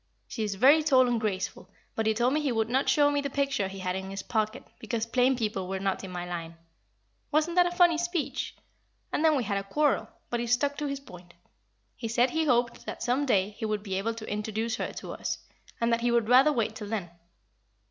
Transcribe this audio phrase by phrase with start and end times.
[0.27, 3.21] She is very tall and graceful, but he told me he would not show me
[3.21, 6.57] the picture he had in his pocket, because plain people were not in my line.
[7.31, 8.55] Wasn't that a funny speech?
[9.13, 11.35] And then we had a quarrel; but he stuck to his point.
[11.95, 15.11] He said he hoped that some day he would be able to introduce her to
[15.13, 15.37] us,
[15.79, 17.11] and that he would rather wait till then.